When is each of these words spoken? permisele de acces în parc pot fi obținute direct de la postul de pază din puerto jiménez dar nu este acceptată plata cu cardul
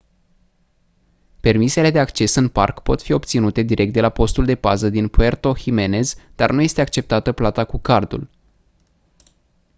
permisele 1.39 1.91
de 1.91 1.99
acces 1.99 2.35
în 2.35 2.47
parc 2.49 2.79
pot 2.79 3.01
fi 3.01 3.11
obținute 3.13 3.61
direct 3.61 3.93
de 3.93 4.01
la 4.01 4.09
postul 4.09 4.45
de 4.45 4.55
pază 4.55 4.89
din 4.89 5.07
puerto 5.07 5.55
jiménez 5.55 6.15
dar 6.35 6.51
nu 6.51 6.61
este 6.61 6.81
acceptată 6.81 7.31
plata 7.31 7.63
cu 7.65 7.77
cardul 7.79 8.29